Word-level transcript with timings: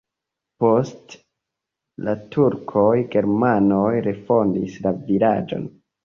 Post 0.61 1.11
la 2.07 2.15
turkoj 2.35 2.93
germanoj 3.15 3.91
refondis 4.07 4.79
la 4.87 4.95
vilaĝon. 5.11 5.69